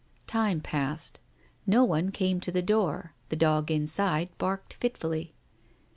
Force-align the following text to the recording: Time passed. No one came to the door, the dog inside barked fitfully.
Time 0.25 0.61
passed. 0.61 1.19
No 1.67 1.83
one 1.83 2.09
came 2.09 2.39
to 2.39 2.51
the 2.51 2.63
door, 2.63 3.13
the 3.29 3.35
dog 3.35 3.69
inside 3.69 4.35
barked 4.39 4.73
fitfully. 4.73 5.35